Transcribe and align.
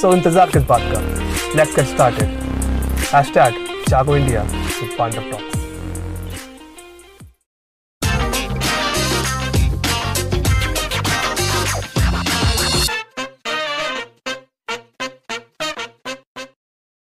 so 0.00 0.12
इंतज़ार 0.14 0.50
किस 0.50 0.62
बात 0.64 0.80
का? 0.92 1.00
Let's 1.56 1.74
get 1.76 1.86
started 1.86 2.28
hashtag 3.14 3.54
Jago 3.88 4.14
India 4.16 4.42
with 4.42 4.94
Pandav 4.98 5.30
talks 5.30 5.58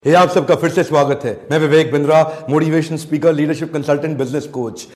hey 0.04 0.14
आप 0.14 0.28
सबका 0.28 0.54
फिर 0.54 0.70
से 0.70 0.84
स्वागत 0.84 1.24
है। 1.24 1.34
मैं 1.50 1.58
Vivek 1.58 1.92
Bindra 1.92 2.22
motivation 2.50 2.96
speaker 2.96 3.34
leadership 3.34 3.72
consultant 3.72 4.16
business 4.18 4.46
coach 4.54 4.86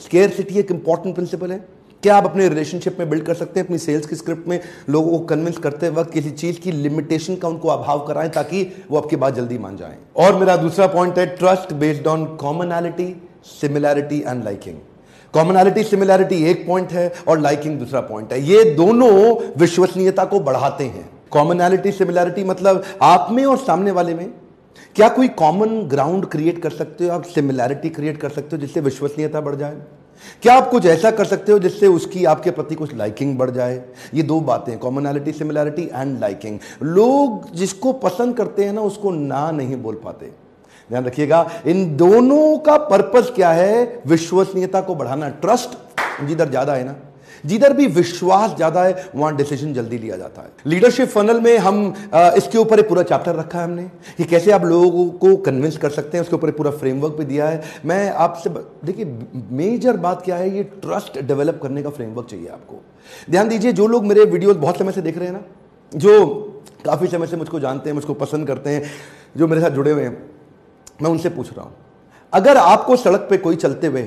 scarcity 0.30 0.58
एक 0.60 0.70
इंपॉर्टेंट 0.70 1.14
प्रिंसिपल 1.14 1.52
है। 1.52 1.58
क्या 2.02 2.16
आप 2.16 2.24
अपने 2.24 2.48
रिलेशनशिप 2.48 2.98
में 2.98 3.08
बिल्ड 3.10 3.24
कर 3.24 3.34
सकते 3.34 3.60
हैं? 3.60 3.66
अपनी 3.66 3.78
सेल्स 3.78 4.06
की 4.06 4.16
स्क्रिप्ट 4.16 4.46
में 4.48 4.60
लोगों 4.90 5.10
को 5.10 5.24
कन्विंस 5.26 5.56
करते 5.58 5.88
वक्त 5.88 6.12
किसी 6.12 6.30
चीज़ 6.30 6.60
की 6.60 6.72
लिमिटेशन 6.72 7.36
का 7.36 7.48
उनको 7.48 7.68
अभाव 7.68 8.06
कराएँ 8.06 8.28
ताकि 8.30 8.62
वो 8.90 8.98
आपकी 8.98 9.16
बात 9.16 9.34
जल्दी 9.34 9.58
मान 9.58 9.76
जाएँ। 9.76 9.96
और 10.16 10.36
मेरा 10.36 10.56
दूसरा 10.56 10.86
पॉइंट 10.86 11.18
है 11.18 11.26
trust 11.26 11.72
based 11.72 12.06
on 12.06 12.24
commonality 12.36 13.14
similarity 13.44 14.22
and 14.26 14.44
liking 14.44 14.76
commonality 15.34 15.82
similarity 15.82 16.42
एक 16.44 16.66
पॉइंट 16.66 16.92
है 16.92 17.12
और 17.28 17.40
लाइकिंग 17.40 17.78
दूसरा 17.78 18.00
पॉइंट 18.00 18.32
है। 18.32 18.42
ये 18.42 18.64
दोनों 18.74 19.10
विश्वसनीयता 19.60 20.24
को 20.24 20.40
बढ़ाते 20.40 20.84
हैं। 20.84 21.08
कॉमनैलिटी 21.30 21.92
सिमिलैरिटी 21.92 22.44
मतलब 22.44 22.84
आप 23.02 23.28
में 23.30 23.44
और 23.44 23.58
सामने 23.58 23.90
वाले 23.90 24.14
में। 24.14 24.32
क्या 24.96 25.08
कोई 25.08 25.28
कॉमन 25.28 25.80
ग्राउंड 25.88 26.26
क्रिएट 26.26 26.62
कर 26.62 26.70
सकते 26.70 27.04
हो? 27.04 27.10
आप 27.10 27.22
सिमिलैरिटी 27.24 27.88
क्रिएट 27.88 28.20
कर 28.20 28.28
सकते 28.28 28.56
हो 28.56 28.60
जिससे 28.60 28.80
विश्वसनीयता 28.80 29.40
बढ़ 29.40 29.54
जाए? 29.54 29.76
क्या 30.42 30.54
आप 30.54 30.68
कुछ 30.70 30.86
ऐसा 30.86 31.10
कर 31.10 31.24
सकते 31.24 31.52
हो 31.52 31.58
जिससे 31.58 31.86
उसकी, 31.86 32.24
आपके 32.24 32.50
प्रति 32.50 32.74
कुछ 32.74 32.94
लाइकिंग 32.94 33.36
बढ़ 33.38 33.50
जाए? 33.50 33.82
ये 34.14 34.22
दो 34.22 34.40
बातें 34.40 34.78
कॉमनैलिटी 34.78 35.32
सिमिलैरिटी 35.32 35.88
एंड 35.94 36.18
लाइकिंग 36.20 36.58
लोग 36.82 37.50
जिसको 37.54 37.92
पसंद 37.92 38.36
करते 38.36 38.64
हैं 38.64 38.72
ना, 38.72 38.80
उसको 38.80 39.10
ना 39.10 39.50
नहीं 39.50 39.76
बोल 39.76 40.00
पाते। 40.04 40.30
ध्यान 40.90 41.04
रखिएगा, 41.04 41.48
इन 41.66 41.96
दोनों 41.96 42.58
का 42.58 42.76
पर्पज 42.86 43.30
क्या 43.34 43.50
है? 43.50 44.02
विश्वसनीयता 44.06 44.80
को 44.80 44.94
बढ़ाना। 44.94 45.28
ट्रस्ट 45.28 45.78
जिधर 46.24 46.48
ज़्यादा 46.48 46.74
है 46.74 46.84
ना। 46.84 46.94
जिधर 47.46 47.72
भी 47.72 47.86
विश्वास 47.88 48.54
ज़्यादा 48.56 48.82
है, 48.82 49.10
वहाँ 49.14 49.34
डिसीज़न 49.36 49.72
जल्दी 49.74 49.98
लिया 49.98 50.16
जाता 50.16 50.42
है। 50.42 50.50
लीडरशिप 50.66 51.08
फनल 51.08 51.40
में 51.40 51.56
हम 51.58 51.94
इसके 52.36 52.58
ऊपर 52.58 52.82
पूरा 52.82 53.02
चैप्टर 53.04 53.34
रखा 53.34 53.58
है 53.58 53.64
हमने, 53.64 53.84
कि 54.16 54.24
कैसे 54.24 54.52
आप 54.52 54.64
लोगों 54.64 55.08
को 55.10 55.34
कन्विंस 55.38 55.76
कर 55.76 55.90
सकते 55.90 56.16
हैं, 56.16 56.24
उसके 56.24 56.36
ऊपर 56.36 56.50
पूरा 56.50 56.70
फ्रेमवर्क 56.72 57.14
भी 57.14 57.24
दिया 57.24 57.48
है। 57.48 57.62
मैं 57.84 58.10
आपसे 58.10 58.50
देखिए 58.50 59.04
मेजर 59.52 59.96
बात 59.98 60.22
क्या 60.24 60.36
है, 60.36 60.54
ये 60.56 60.62
ट्रस्ट 60.82 61.18
डेवलप 61.20 61.60
करने 61.62 61.82
का 61.82 61.90
फ्रेमवर्क 61.90 62.28
चाहिए 62.28 62.48
आपको। 62.48 62.80
ध्यान 63.30 63.48
दीजिए, 63.48 63.72
जो 63.72 63.86
लोग 63.86 64.06
मेरे 64.06 64.24
वीडियो 64.26 64.54
बहुत 64.56 64.78
समय 64.78 64.92
से 64.92 65.02
देख 65.02 65.18
रहे 65.18 65.26
हैं 65.26 65.34
ना, 65.34 65.42
जो 65.92 66.34
काफ़ी 66.84 67.06
समय 67.08 67.26
से 67.26 67.36
मुझको 67.36 67.60
जानते 67.60 67.90
हैं, 67.90 67.94
मुझको 67.94 68.14
पसंद 68.14 68.46
करते 68.46 68.70
हैं, 68.70 68.82
जो 69.36 69.46
मेरे 69.48 69.62
साथ 69.62 69.70
जुड़े 69.70 69.90
हुए 69.90 70.02
हैं, 70.02 70.16
मैं 71.02 71.10
उनसे 71.10 71.28
पूछ 71.28 71.52
रहा 71.52 71.64
हूँ। 71.64 71.74
अगर 72.32 72.56
आपको 72.56 72.96
सड़क 72.96 73.26
पे 73.30 73.36
कोई 73.36 73.56
चलते 73.56 73.86
हुए 73.86 74.02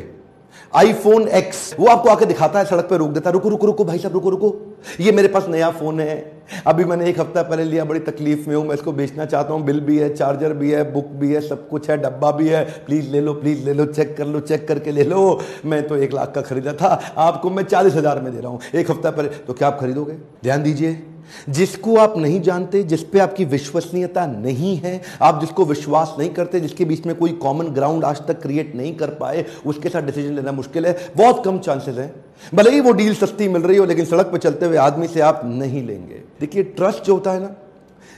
आईफोन 0.73 1.27
एक्स 1.29 1.73
वो 1.79 1.87
आपको 1.87 2.09
आके 2.09 2.25
दिखाता 2.25 2.59
है, 2.59 2.65
सड़क 2.65 2.87
पे 2.89 2.97
रोक 2.97 3.09
देता 3.09 3.29
है, 3.29 3.33
रुको 3.33 3.49
रुको 3.49 3.67
रुको, 3.67 3.83
भाई 3.85 3.99
साहब, 3.99 4.13
रुको 4.13 4.29
रुको। 4.29 4.55
ये 4.99 5.11
मेरे 5.11 5.27
पास 5.27 5.47
नया 5.49 5.69
फ़ोन 5.71 5.99
है। 5.99 6.41
अभी 6.67 6.85
मैंने 6.85 7.09
एक 7.09 7.19
हफ़्ता 7.19 7.41
पहले 7.43 7.63
लिया, 7.63 7.83
बड़ी 7.85 7.99
तकलीफ़ 8.01 8.47
में 8.49 8.55
हूँ, 8.55 8.65
मैं 8.67 8.75
इसको 8.75 8.91
बेचना 8.91 9.25
चाहता 9.25 9.53
हूँ, 9.53 9.63
बिल 9.63 9.79
भी 9.79 9.97
है 9.97 10.13
चार्जर 10.15 10.53
भी 10.53 10.71
है 10.71 10.91
बुक 10.93 11.07
भी 11.15 11.33
है, 11.33 11.41
सब 11.41 11.67
कुछ 11.69 11.89
है, 11.89 11.97
डब्बा 11.97 12.31
भी 12.31 12.47
है। 12.47 12.63
प्लीज़ 12.85 13.11
ले 13.11 13.21
लो 13.21 13.33
प्लीज़ 13.33 13.65
ले 13.65 13.73
लो 13.73 13.85
चेक 13.85 14.15
कर 14.17 14.27
लो 14.27 14.39
चेक 14.39 14.67
करके 14.67 14.91
ले 14.91 15.03
लो। 15.03 15.39
मैं 15.65 15.87
तो 15.87 15.97
एक 15.97 16.13
लाख 16.13 16.31
का 16.35 16.41
खरीदा 16.41 16.73
था, 16.73 16.99
आपको 17.17 17.49
मैं 17.49 17.63
चालीस 17.63 17.95
हज़ार 17.95 18.21
में 18.21 18.33
दे 18.33 18.39
रहा 18.39 18.51
हूँ, 18.51 18.59
एक 18.75 18.91
हफ़्ता 18.91 19.11
पहले। 19.11 19.29
तो 19.29 19.53
क्या 19.53 19.67
आप 19.67 19.79
खरीदोगे? 19.79 20.17
ध्यान 20.43 20.63
दीजिए। 20.63 21.01
जिसको 21.49 21.95
आप 21.97 22.17
नहीं 22.17 22.41
जानते, 22.41 22.83
जिस 22.83 23.03
पे 23.03 23.19
आपकी 23.19 23.45
विश्वसनीयता 23.45 24.25
नहीं 24.27 24.75
है, 24.77 25.01
आप 25.21 25.39
जिसको 25.41 25.65
विश्वास 25.65 26.15
नहीं 26.19 26.29
करते, 26.29 26.59
जिसके 26.59 26.85
बीच 26.85 27.05
में 27.05 27.15
कोई 27.15 27.31
कॉमन 27.41 27.67
ग्राउंड 27.69 28.05
आज 28.05 28.21
तक 28.27 28.41
क्रिएट 28.41 28.75
नहीं 28.75 28.95
कर 28.95 29.09
पाए, 29.15 29.45
उसके 29.65 29.89
साथ 29.89 30.01
डिसीज़न 30.01 30.35
लेना 30.35 30.51
मुश्किल 30.51 30.85
है। 30.85 30.97
बहुत 31.15 31.43
कम 31.45 31.59
चांसेस 31.59 31.97
है। 31.97 32.13
भले 32.53 32.71
ही 32.71 32.79
वो 32.79 32.91
डील 32.93 33.13
सस्ती 33.15 33.47
मिल 33.47 33.61
रही 33.61 33.77
हो, 33.77 33.85
लेकिन 33.85 34.05
सड़क 34.05 34.25
पर 34.25 34.37
चलते 34.39 34.65
हुए 34.65 34.77
आदमी 34.79 35.07
से 35.07 35.21
आप 35.21 35.41
नहीं 35.45 35.87
लेंगे। 35.87 36.21
देखिए 36.39 36.63
ट्रस्ट 36.63 37.03
जो 37.03 37.13
होता 37.13 37.31
है 37.31 37.41
ना, 37.41 37.55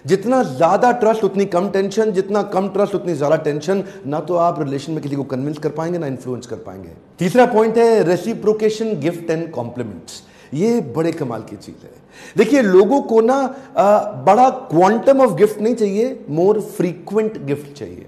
जितना 0.05 0.41
ज़्यादा 0.43 0.91
ट्रस्ट 0.91 1.23
उतनी 1.23 1.45
कम 1.45 1.69
टेंशन 1.69 2.11
जितना 2.11 2.41
कम 2.53 2.67
ट्रस्ट 2.69 2.95
उतनी 2.95 3.13
ज़्यादा 3.13 3.35
टेंशन 3.37 3.83
ना 4.05 4.19
तो 4.19 4.35
आप 4.37 4.59
रिलेशन 4.61 4.91
में 4.93 5.01
किसी 5.01 5.15
को 5.15 5.23
कन्विंस 5.23 5.57
कर 5.57 5.69
पाएँगे, 5.69 5.97
ना 5.97 6.07
इन्फ्लुएंस 6.07 6.45
कर 6.45 6.55
पाएँगे। 6.57 6.89
तीसरा 7.19 7.45
पॉइंट 7.45 7.77
है 7.77 8.03
रेसिप्रोकेशन 8.03 8.99
गिफ्ट 8.99 9.29
एंड 9.29 9.49
कॉम्प्लीमेंट्स 9.51 10.21
ये 10.53 10.79
बड़े 10.95 11.11
कमाल 11.11 11.41
की 11.41 11.55
चीज़ 11.55 11.83
है। 11.83 11.91
देखिए, 12.37 12.61
लोगों 12.61 13.01
को 13.01 13.21
ना 13.21 13.43
बड़ा 14.25 14.49
क्वांटम 14.49 15.21
ऑफ़ 15.21 15.35
गिफ्ट 15.35 15.61
नहीं 15.61 15.75
चाहिए 15.75 16.25
मोर 16.29 16.61
फ्रीक्वेंट 16.61 17.37
गिफ्ट 17.45 17.73
चाहिए। 17.73 18.07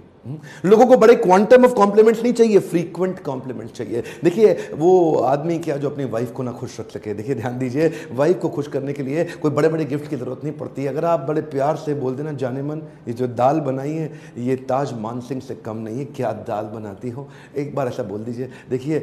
लोगों 0.66 0.86
को 0.88 0.98
बड़े 0.98 1.16
क्वांटम 1.16 1.66
ऑफ़ 1.66 1.74
कॉम्प्लीमेंट्स 1.74 2.22
नहीं 2.24 2.34
चाहिए 2.34 2.60
फ्रीक्वेंट 2.60 3.20
कॉम्प्लीमेंट्स 3.20 3.74
चाहिए। 3.74 4.04
देखिए, 4.24 4.54
वो 4.76 5.16
आदमी 5.24 5.58
क्या 5.60 5.76
जो 5.78 5.90
अपनी 5.90 6.06
वाइफ 6.06 6.32
को 6.32 6.44
ना 6.44 6.52
खुश 6.52 6.80
रख 6.80 6.90
सके? 6.92 7.14
देखिए, 7.14 7.36
ध्यान 7.36 7.58
दीजिए 7.60 7.92
वाइफ 8.12 8.40
को 8.40 8.50
खुश 8.50 8.68
करने 8.68 8.94
के 8.94 9.04
लिए 9.04 9.24
कोई 9.42 9.52
बड़े 9.52 9.70
बड़े 9.70 9.86
गिफ्ट 9.86 10.10
की 10.10 10.16
ज़रूरत 10.16 10.44
नहीं 10.44 10.54
पड़ती। 10.54 10.86
अगर 10.86 11.06
आप 11.06 11.26
बड़े 11.28 11.42
प्यार 11.44 11.76
से 11.76 11.94
बोल 11.94 12.16
देना, 12.16 12.32
जाने 12.34 12.62
मन, 12.64 12.82
ये 13.08 13.14
जो 13.14 13.28
दाल 13.28 13.60
बनाई 13.60 13.92
है, 13.92 14.12
ये 14.38 14.56
ताज 14.66 14.94
मानसिंह 15.00 15.42
से 15.42 15.56
कम 15.56 15.78
नहीं 15.78 16.00
है, 16.00 16.06
क्या 16.08 16.32
दाल 16.48 16.66
बनाती 16.74 17.10
हो? 17.10 17.28
एक 17.58 17.76
बार 17.76 17.88
ऐसा 17.88 18.04
बोल 18.04 18.24
दीजिए। 18.24 18.50
देखिए 18.70 19.00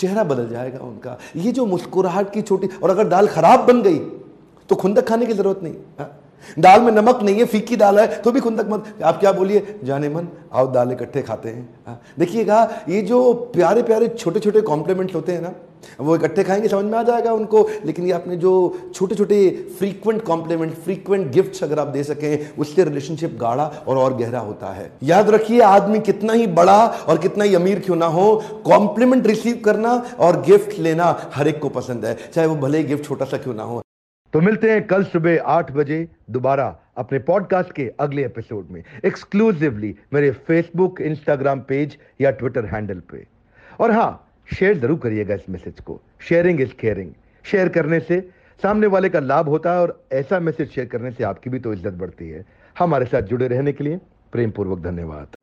चेहरा 0.00 0.24
बदल 0.24 0.48
जाएगा 0.48 0.78
उनका। 0.80 1.16
ये 1.36 1.52
जो 1.52 1.66
मुस्कुराहट 1.66 2.32
की 2.32 2.42
छोटी, 2.42 2.68
और 2.82 2.90
अगर 2.90 3.08
दाल 3.08 3.28
खराब 3.28 3.66
बन 3.66 3.82
गई 3.82 3.98
तो 4.70 4.76
खुंदक 4.76 5.08
खाने 5.08 5.26
की 5.26 5.32
ज़रूरत 5.32 5.60
नहीं, 5.62 5.74
हा? 6.00 6.10
दाल 6.58 6.80
में 6.80 6.90
नमक 6.92 7.22
नहीं 7.22 7.38
है, 7.38 7.44
फीकी 7.46 7.76
दाल 7.76 7.98
है 7.98 8.20
तो 8.22 8.32
भी 8.32 8.40
खुंदक 8.40 8.68
मत, 8.68 8.84
आप 9.04 9.18
क्या 9.20 9.32
बोलिए? 9.32 9.80
जाने 9.84 10.08
मन, 10.08 10.28
आओ 10.52 10.70
दाल 10.72 10.92
इकट्ठे 10.92 11.22
खाते 11.22 11.48
हैं 11.48 11.98
देखिएगा, 12.18 12.62
ये 12.88 13.02
जो 13.02 13.32
प्यारे 13.54 13.82
प्यारे 13.82 14.08
छोटे 14.10 14.40
छोटे 14.40 14.60
कॉम्प्लीमेंट्स 14.62 15.14
होते 15.14 15.32
हैं 15.32 15.40
ना 15.40 15.52
वो 16.00 16.16
इकट्ठे 16.16 16.44
खाएँगे, 16.44 16.68
समझ 16.68 16.84
में 16.84 16.98
आ 16.98 17.02
जाएगा 17.02 17.32
उनको। 17.32 17.68
लेकिन 17.84 18.06
ये 18.06 18.12
आपने 18.12 18.36
जो 18.36 18.52
छोटे 18.94 19.14
छोटे 19.14 19.50
फ्रीक्वेंट 19.78 20.22
कॉम्प्लीमेंट 20.22 20.74
फ्रीक्वेंट 20.74 21.30
गिफ्ट्स 21.32 21.62
अगर 21.64 21.78
आप 21.78 21.86
दे 21.86 22.04
सकें, 22.04 22.54
उससे 22.58 22.84
रिलेशनशिप 22.84 23.36
गाढ़ा 23.40 23.64
और 23.64 23.96
और 23.96 24.16
गहरा 24.16 24.40
होता 24.40 24.72
है। 24.72 24.90
याद 25.02 25.30
रखिए, 25.30 25.60
आदमी 25.60 26.00
कितना 26.00 26.32
ही 26.32 26.46
बड़ा 26.46 26.78
और 26.86 27.18
कितना 27.18 27.44
ही 27.44 27.54
अमीर 27.54 27.80
क्यों 27.80 27.96
ना 27.96 28.06
हो 28.06 28.42
कॉम्प्लीमेंट 28.66 29.26
रिसीव 29.26 29.60
करना 29.64 29.92
और 30.18 30.40
गिफ्ट 30.42 30.78
लेना 30.78 31.30
हर 31.34 31.48
एक 31.48 31.58
को 31.58 31.68
पसंद 31.68 32.04
है, 32.04 32.16
चाहे 32.32 32.46
वो 32.46 32.56
भले 32.56 32.78
ही 32.78 32.84
गिफ्ट 32.84 33.04
छोटा 33.04 33.24
सा 33.24 33.36
क्यों 33.36 33.54
ना 33.54 33.62
हो। 33.62 33.82
तो 34.34 34.40
मिलते 34.40 34.70
हैं 34.70 34.86
कल 34.86 35.04
सुबह 35.04 35.42
आठ 35.42 35.72
बजे 35.72 36.08
दोबारा 36.30 36.76
अपने 36.96 37.18
पॉडकास्ट 37.18 37.72
के 37.72 37.90
अगले 38.00 38.24
एपिसोड 38.24 38.66
में 38.70 38.82
एक्सक्लूसिवली 39.04 39.94
मेरे 40.12 40.30
फेसबुक 40.46 41.00
इंस्टाग्राम 41.00 41.60
पेज 41.60 41.96
या 42.20 42.30
ट्विटर 42.30 42.64
हैंडल 42.64 43.02
पे। 43.12 43.26
और 43.80 43.90
हाँ 43.90 44.29
शेयर 44.50 44.78
ज़रूर 44.78 44.98
करिएगा 44.98 45.34
इस 45.34 45.48
मैसेज 45.50 45.80
को। 45.80 46.00
शेयरिंग 46.28 46.60
इज़ 46.60 46.72
केयरिंग 46.80 47.10
शेयर 47.44 47.68
करने 47.68 48.00
से 48.00 48.20
सामने 48.60 48.86
वाले 48.86 49.08
का 49.08 49.20
लाभ 49.20 49.48
होता 49.48 49.72
है 49.72 49.80
और 49.80 50.00
ऐसा 50.12 50.40
मैसेज 50.40 50.70
शेयर 50.70 50.86
करने 50.86 51.10
से 51.10 51.24
आपकी 51.24 51.50
भी 51.50 51.58
तो 51.58 51.72
इज़्ज़त 51.72 51.94
बढ़ती 51.94 52.28
है। 52.28 52.44
हमारे 52.76 53.06
साथ 53.06 53.22
जुड़े 53.24 53.48
रहने 53.48 53.72
के 53.72 53.84
लिए 53.84 54.00
प्रेम 54.32 54.50
पूर्वक 54.50 54.82
धन्यवाद। 54.82 55.36